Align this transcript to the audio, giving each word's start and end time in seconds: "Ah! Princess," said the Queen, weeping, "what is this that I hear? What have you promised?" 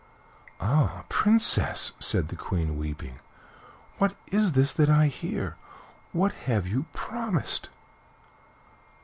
"Ah! 0.59 1.03
Princess," 1.09 1.91
said 1.99 2.29
the 2.29 2.35
Queen, 2.35 2.75
weeping, 2.75 3.19
"what 3.99 4.15
is 4.29 4.53
this 4.53 4.73
that 4.73 4.89
I 4.89 5.05
hear? 5.05 5.57
What 6.11 6.31
have 6.49 6.65
you 6.65 6.87
promised?" 6.91 7.69